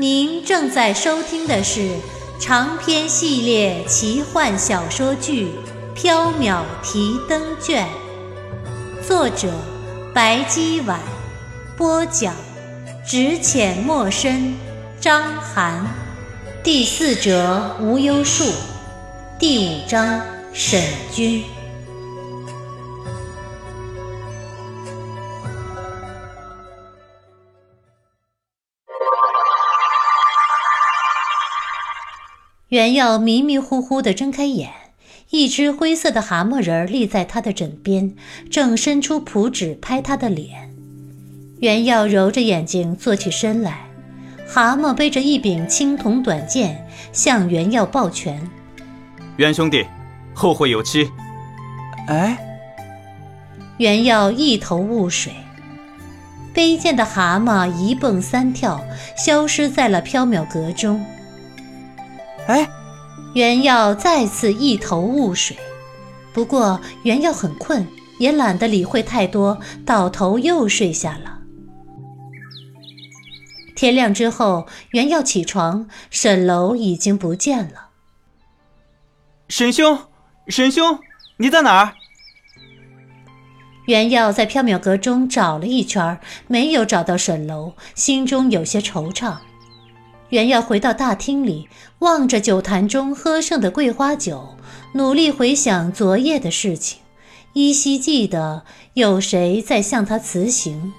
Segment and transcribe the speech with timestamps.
[0.00, 1.90] 您正在收听的是
[2.38, 5.48] 长篇系列奇幻小说剧
[6.00, 7.84] 《缥缈提灯卷》，
[9.04, 9.50] 作者
[10.14, 11.00] 白姬婉，
[11.76, 12.32] 播讲
[13.04, 14.54] 只浅墨深，
[15.00, 15.84] 张涵，
[16.62, 18.44] 第四折无忧树，
[19.36, 20.20] 第五章
[20.52, 20.80] 沈
[21.12, 21.42] 君。
[32.78, 34.70] 袁耀迷迷糊糊地睁开眼，
[35.30, 38.14] 一只灰色的蛤蟆人立在他的枕边，
[38.52, 40.72] 正伸出拇指拍他的脸。
[41.58, 43.88] 袁耀揉着眼睛坐起身来，
[44.46, 48.48] 蛤蟆背着一柄青铜短剑向袁耀抱拳
[49.38, 49.84] ：“袁兄弟，
[50.32, 51.10] 后会有期。”
[52.06, 52.38] 哎，
[53.78, 55.32] 袁耀一头雾水。
[56.54, 58.80] 卑贱的蛤蟆一蹦三跳，
[59.16, 61.04] 消失在了缥缈阁中。
[62.48, 62.66] 哎，
[63.34, 65.54] 袁耀再次一头雾水。
[66.32, 67.86] 不过袁耀很困，
[68.18, 71.40] 也懒得理会太多，倒头又睡下了。
[73.76, 77.90] 天亮之后，袁耀起床，沈楼已经不见了。
[79.48, 79.98] 沈兄，
[80.48, 80.98] 沈兄，
[81.36, 81.92] 你在哪儿？
[83.86, 89.36] 袁耀在缥缈阁中找了一圈，没有找到沈楼，心中有些惆怅。
[90.30, 94.56] 袁耀回到大厅里，望着酒坛中喝剩的桂花酒，
[94.92, 97.00] 努力回想昨夜的事情，
[97.54, 100.92] 依稀记得有谁在向他辞行。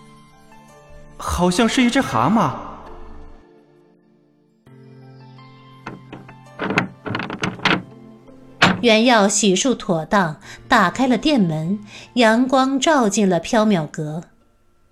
[1.17, 2.55] 好像是一只蛤蟆。
[8.81, 11.79] 袁耀洗漱妥当，打开了店门，
[12.13, 14.23] 阳光照进了缥缈阁。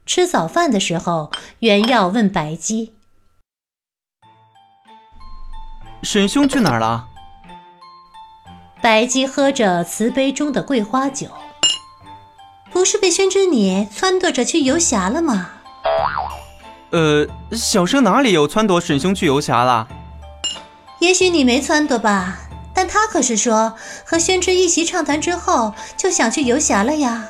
[0.06, 2.97] 吃早饭的时候，袁耀问白姬。
[6.04, 7.08] 沈兄去哪儿了？
[8.82, 11.28] 白姬喝着瓷杯中的桂花酒，
[12.72, 15.50] 不是被宣之你撺掇着去游侠了吗？
[16.92, 19.88] 呃，小生哪里有撺掇沈兄去游侠了？
[21.00, 22.38] 也许你没撺掇吧，
[22.74, 23.74] 但他可是说
[24.06, 27.30] 和宣之一席畅谈之后就想去游侠了呀。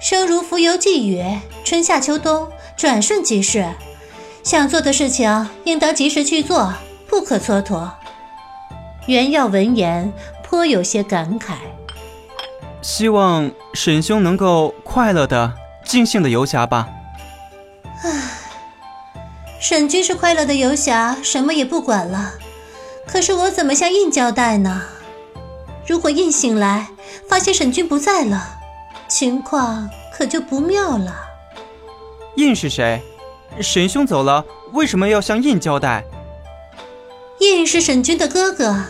[0.00, 1.24] 生如浮游寄语，
[1.64, 3.68] 春夏秋冬转瞬即逝，
[4.44, 6.72] 想做的事情应当及时去做。
[7.10, 7.90] 不可蹉跎。
[9.06, 10.12] 袁耀闻言
[10.44, 11.54] 颇有些感慨，
[12.80, 15.52] 希望沈兄能够快乐的、
[15.84, 16.88] 尽兴的游侠吧。
[18.04, 18.10] 唉，
[19.60, 22.34] 沈君是快乐的游侠，什么也不管了。
[23.08, 24.82] 可是我怎么向印交代呢？
[25.84, 26.86] 如果印醒来
[27.28, 28.60] 发现沈君不在了，
[29.08, 31.12] 情况可就不妙了。
[32.36, 33.02] 印是谁？
[33.60, 36.04] 沈兄走了，为什么要向印交代？
[37.40, 38.84] 印是沈君的哥哥，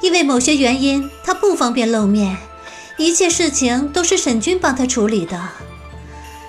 [0.00, 2.36] 因为某些原因，他不方便露面，
[2.96, 5.48] 一切事情都是沈君帮他处理的。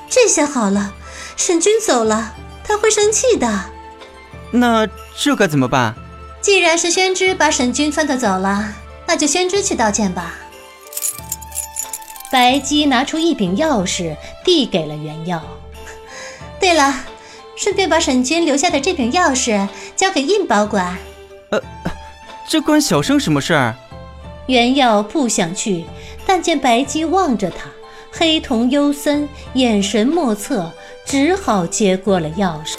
[0.08, 0.94] 这下好了，
[1.36, 3.66] 沈君走了，他会生气的。
[4.52, 4.88] 那
[5.18, 5.96] 这该怎么办？
[6.42, 8.76] 既然是宣之把沈君撺掇走了，
[9.08, 10.36] 那就宣之去道歉吧。
[12.32, 15.44] 白姬拿出一柄钥匙，递给了袁耀。
[16.62, 17.04] 对了，
[17.56, 20.96] 顺便把沈君留下的这柄钥匙交给印保管。
[22.48, 23.76] 呃，这关小生什么事儿？
[24.48, 25.86] 袁耀不想去，
[26.26, 27.70] 但见白姬望着他，
[28.12, 30.72] 黑瞳幽森，眼神莫测，
[31.06, 32.76] 只好接过了钥匙。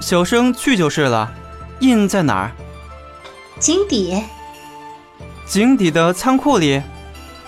[0.00, 1.30] 小生去就是了。
[1.80, 2.52] 印在哪儿？
[3.60, 4.22] 井底。
[5.46, 6.82] 井底的仓库里？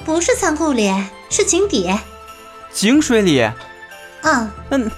[0.04, 0.92] 不是仓库里，
[1.30, 1.90] 是井底。
[2.70, 3.50] 井水里？
[4.22, 4.50] 嗯。
[4.68, 4.90] 嗯，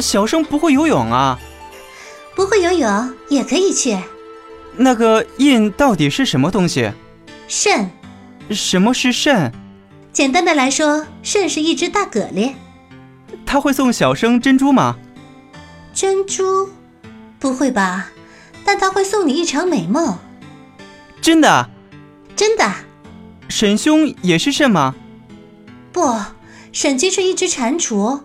[0.00, 1.38] 小生不会游泳啊。
[2.34, 3.96] 不会游泳也可以去。
[4.76, 6.90] 那个印到底是什么东西？
[7.48, 7.90] 肾。
[8.50, 9.52] 什么是肾？
[10.12, 12.54] 简单的来说，肾是一只大蛤蜊。
[13.46, 14.96] 他会送小生珍珠吗？
[15.94, 16.68] 珍珠？
[17.38, 18.10] 不会吧？
[18.64, 20.18] 但他会送你一场美梦。
[21.20, 21.70] 真的？
[22.34, 22.72] 真的。
[23.48, 24.94] 沈兄也是肾吗？
[25.92, 26.18] 不，
[26.72, 28.20] 沈君是一只蟾蜍。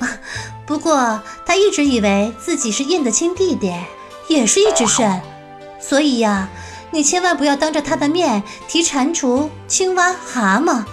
[0.66, 3.72] 不过他一直以为自己是印的亲弟弟，
[4.28, 5.20] 也是一只肾。
[5.80, 6.48] 所以呀，
[6.90, 10.84] 你千万不要当着他的面提蟾蜍、青蛙、蛤蟆，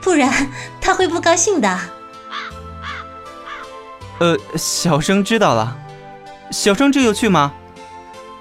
[0.00, 0.48] 不然
[0.80, 1.80] 他会不高兴的。
[4.20, 5.76] 呃，小生知道了。
[6.50, 7.52] 小生这就去吗？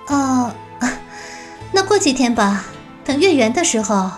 [0.07, 0.51] 哦，
[1.71, 2.65] 那过几天吧，
[3.03, 4.11] 等月圆的时候，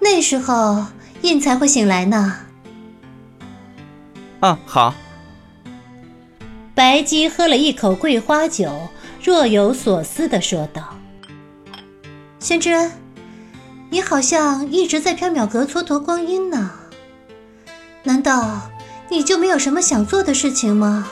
[0.00, 0.86] 那时候
[1.20, 2.36] 印才会醒来呢。
[4.40, 4.94] 啊，好。
[6.74, 8.88] 白姬喝了一口桂花酒，
[9.22, 10.82] 若有所思地说道
[12.42, 12.90] ：“宣之，
[13.88, 16.72] 你好像一直在缥缈阁蹉跎光阴呢。
[18.02, 18.62] 难道
[19.08, 21.06] 你就没有什么想做的事情吗？”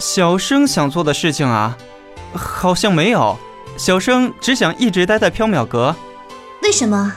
[0.00, 1.76] 小生想做的事情啊，
[2.32, 3.36] 好像没有。
[3.76, 5.94] 小生只想一直待在缥缈阁。
[6.62, 7.12] 为什么？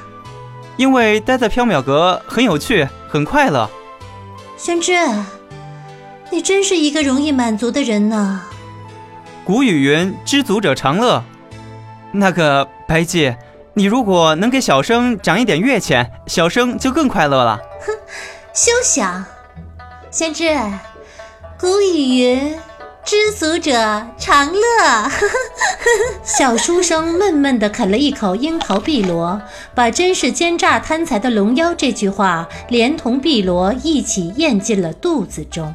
[0.76, 3.70] 因为待在缥缈阁很有趣，很快乐。
[4.58, 4.92] 宣之，
[6.30, 8.42] 你真是一个容易满足的人呢。
[9.46, 11.24] 古语云：“知足者常乐。”
[12.12, 13.36] 那个白姬，
[13.74, 17.60] 你如果能给小生涨一点月钱，小生就更快乐了。
[17.82, 17.94] 哼，
[18.54, 19.26] 休想！
[20.12, 20.58] 先知，
[21.60, 22.60] 古语云。
[23.06, 23.72] 知足者
[24.20, 25.10] 常乐。
[26.24, 29.42] 小书生闷闷地啃了一口樱桃碧螺，
[29.74, 35.74] 把“真是奸诈贪财的龙妖”这句话连同碧螺一起咽进了肚子中。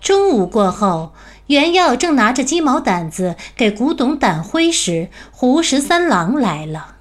[0.00, 1.12] 中午过后，
[1.48, 6.96] 袁耀正拿着鸡毛掸子给古董掸灰时，胡十三郎来了。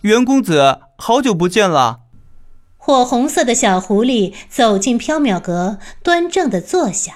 [0.00, 2.00] 袁公子，好久不见了。
[2.76, 7.14] 火红色的小狐狸走进缥缈阁，端正的坐下。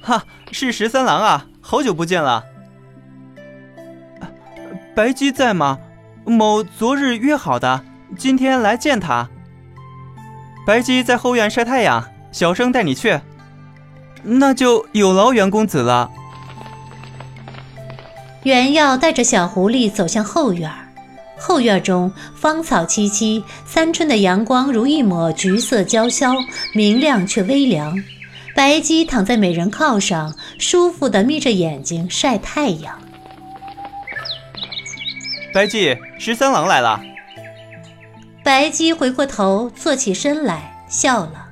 [0.00, 2.44] 哈，是十三郎啊，好久不见了。
[4.94, 5.78] 白姬在吗？
[6.24, 7.84] 某昨日约好的，
[8.16, 9.28] 今天来见他。
[10.66, 13.20] 白姬在后院晒太阳，小生带你去。
[14.22, 16.10] 那就有劳袁公子了。
[18.42, 20.70] 袁耀带着小狐狸走向后院。
[21.40, 26.36] 后院中芳草萋萋，三春的阳光如一抹橘色娇绡，
[26.74, 27.96] 明亮却微凉。
[28.56, 32.98] 白姬躺在美人靠上，舒服的眯着眼睛晒太阳。
[35.54, 37.00] 白姬，十三郎来了。
[38.42, 41.47] 白姬回过头，坐起身来，笑了。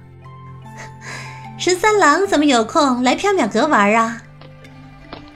[1.69, 4.23] 十三郎怎么有空来缥缈阁玩啊？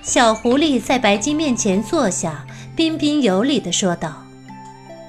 [0.00, 2.44] 小狐狸在白姬面前坐下，
[2.77, 4.23] 彬彬有礼地说道。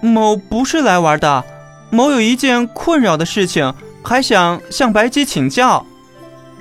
[0.02, 1.46] 某不是来玩的，
[1.92, 3.72] 某有一件困扰的事情，
[4.02, 5.86] 还想向白姬请教。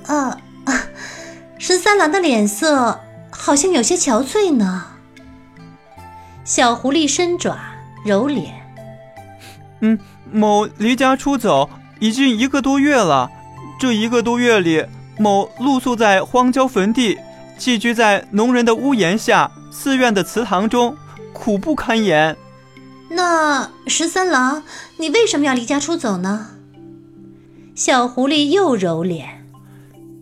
[0.05, 0.37] 啊
[0.67, 0.83] 啊！
[1.57, 4.89] 十三郎的脸色好像有些憔悴呢。
[6.45, 7.57] 小狐狸伸爪
[8.05, 8.53] 揉脸。
[9.81, 9.99] 嗯，
[10.31, 13.31] 某离家出走已经一个多月了，
[13.81, 14.85] 这一个多月里，
[15.19, 17.19] 某露宿在荒郊坟地，
[17.57, 20.95] 寄居在农人的屋檐下、寺院的祠堂中，
[21.33, 22.37] 苦不堪言。
[23.09, 24.63] 那十三郎，
[24.99, 26.49] 你为什么要离家出走呢？
[27.75, 29.47] 小狐狸又揉脸。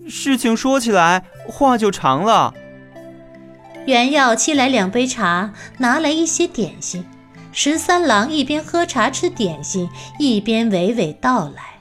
[0.09, 2.55] 事情说起来话就长了。
[3.87, 7.05] 原耀沏来两杯茶，拿来一些点心。
[7.51, 9.89] 十三郎一边喝茶吃点心，
[10.21, 11.78] 一边娓娓道来。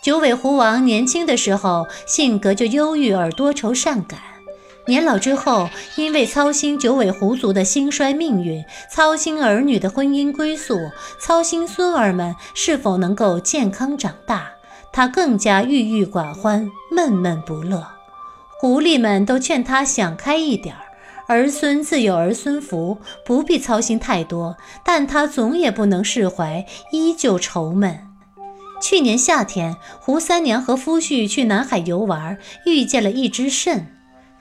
[0.00, 4.18] 九尾狐王年轻的时候性格就忧郁而多愁善感，
[4.86, 10.78] 年老之后因为操心九尾狐族的兴衰命运，操心儿女的婚姻归宿，
[11.20, 14.52] 操心孙儿们是否能够健康长大，
[14.92, 17.86] 他更加郁郁寡欢，闷闷不乐。
[18.60, 20.82] 狐狸们都劝他想开一点儿，
[21.26, 28.07] 儿孙自有儿孙福，不必操心太多，但他总也不能释怀，依旧愁闷。
[28.80, 33.82] 去年夏天，胡三娘和夫婿去南海游玩，遇见了一只蜃。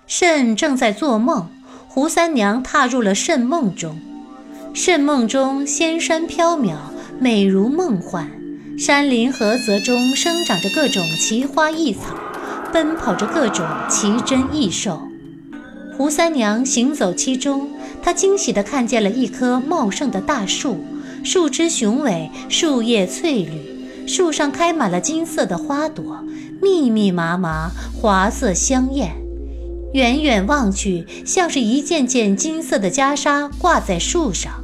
[0.08, 1.50] 蜃正在做梦，
[1.88, 4.00] 胡三娘踏入了蜃梦中。
[4.74, 6.76] 蜃梦中仙山缥缈，
[7.20, 8.30] 美如梦幻。
[8.78, 12.16] 山林河泽中生长着各种奇花异草，
[12.72, 15.02] 奔跑着各种奇珍异兽。
[15.98, 17.72] 胡三娘行走其中，
[18.04, 20.86] 她惊喜地看见了一棵茂盛的大树，
[21.24, 23.77] 树枝雄伟，树叶翠绿。
[24.08, 26.24] 树上开满了金色的花朵，
[26.62, 29.12] 密密麻麻，华色香艳。
[29.94, 34.64] 远远望去，像是一件件金色的袈裟挂在树上。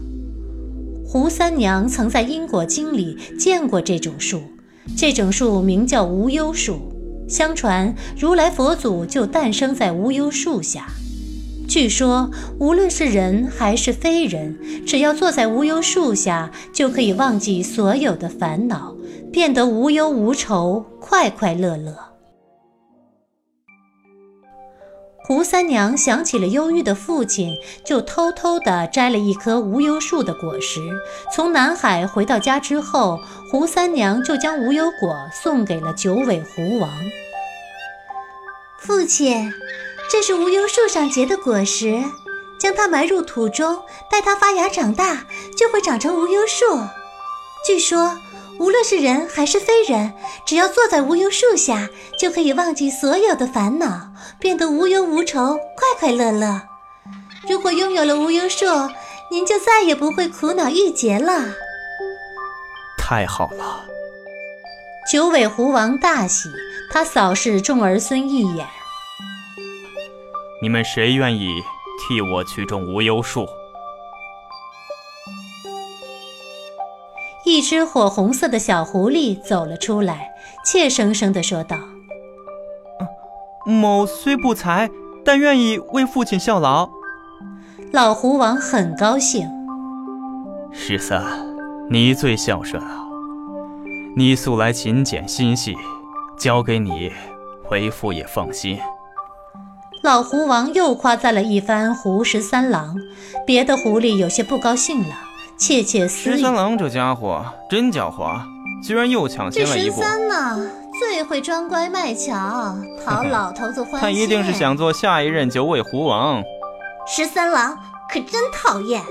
[1.06, 4.42] 胡三娘曾在《因果经》里见过这种树，
[4.98, 6.94] 这种树名叫无忧树。
[7.28, 10.88] 相传如来佛祖就诞生在无忧树下。
[11.68, 18.94] 据说，无论是人还是非人，只要坐在无忧树下，就可以忘记所有的烦恼，
[19.34, 21.98] 变得无忧无愁，快快乐乐。
[25.26, 30.80] 胡三娘想起了忧郁的父亲，就偷偷地摘了一棵无忧树的果实。
[31.34, 33.20] 从南海回到家之后，
[33.52, 36.92] 胡三娘就将无忧果送给了九尾狐王。
[38.78, 39.52] 父亲，
[40.12, 42.04] 这是无忧树上结的果实，
[42.60, 45.26] 将它埋入土中，待它发芽长大，
[45.58, 46.66] 就会长成无忧树。
[47.66, 48.16] 据说。
[48.60, 50.14] 无论是人还是非人，
[50.46, 56.62] 只要坐在无忧树下，就可以忘记所有的烦恼，变得无忧无愁，快快乐乐。
[57.50, 58.66] 如果拥有了无忧树，
[59.32, 61.44] 您就再也不会苦恼郁结了。
[62.98, 63.84] 太好了！
[65.12, 66.50] 九尾狐王大喜，
[66.92, 68.66] 他扫视众儿孙一眼
[70.62, 71.62] ：“你们谁愿意
[72.00, 73.48] 替我去种无忧树？”
[77.54, 80.32] 一只火红色的小狐狸走了出来，
[80.66, 81.78] 怯生生地说道
[83.64, 84.90] ：“某虽不才，
[85.24, 86.90] 但愿意为父亲效劳。”
[87.94, 89.48] 老狐王很高兴
[90.74, 91.24] ：“十三，
[91.92, 92.90] 你最孝顺了。
[94.18, 95.76] 你素来勤俭心细，
[96.36, 97.12] 交给你，
[97.70, 98.80] 为父也放心。”
[100.02, 102.96] 老狐王又夸赞了一番胡十三郎，
[103.46, 105.16] 别的狐狸有些不高兴了。
[105.58, 106.34] 窃窃私语。
[106.34, 108.42] 十三郎这家伙真狡猾，
[108.86, 109.96] 居然又抢先了一步。
[109.96, 110.70] 这十三呢，
[111.00, 114.00] 最会装乖卖巧，讨 老头子欢心。
[114.00, 116.44] 他一定是想做下一任九尾狐王。
[117.06, 117.78] 十三郎
[118.10, 119.02] 可真讨厌。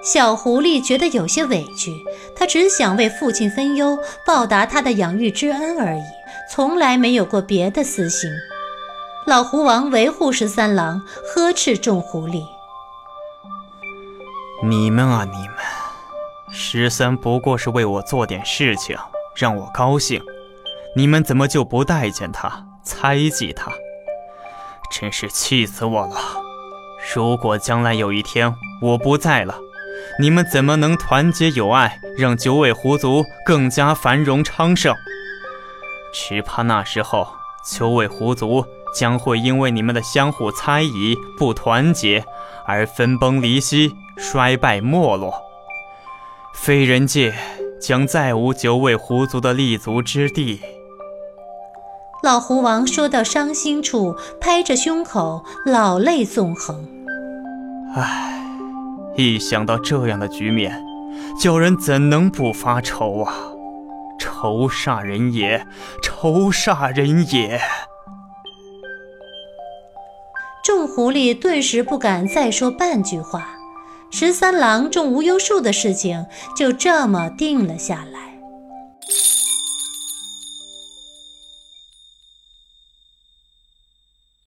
[0.00, 1.92] 小狐狸觉得有些委屈，
[2.36, 6.02] 他只想为父亲分忧，报答他的养育之恩而已，
[6.52, 8.30] 从来没有过别的私心。
[9.26, 11.02] 老狐王维护十三郎，
[11.34, 12.44] 呵斥众狐狸。
[14.68, 15.56] 你们啊，你们，
[16.50, 18.98] 十三不过是为我做点事情，
[19.34, 20.20] 让我高兴，
[20.94, 23.72] 你们怎么就不待见他，猜忌他？
[24.90, 26.16] 真是气死我了！
[27.14, 29.56] 如果将来有一天我不在了，
[30.20, 34.94] 你们怎么能团结友爱，让九尾狐族更加繁荣昌盛？
[36.12, 37.26] 只怕那时候
[37.64, 42.22] 九尾狐族将会因为你们的相互猜疑、不团结
[42.66, 43.96] 而分崩离析。
[44.18, 45.32] 衰败没落，
[46.54, 47.32] 非人界
[47.80, 50.60] 将再无九尾狐族的立足之地。
[52.22, 56.84] 老狐王说到伤心处，拍着胸口，老泪纵横。
[57.94, 58.42] 唉，
[59.16, 60.84] 一想到这样的局面，
[61.40, 63.32] 叫人怎能不发愁啊？
[64.18, 65.64] 愁煞人也，
[66.02, 67.60] 愁煞人也。
[70.64, 73.57] 众狐狸顿时不敢再说半句话。
[74.10, 78.27] 十三郎种无忧树的事情就这么定了下来。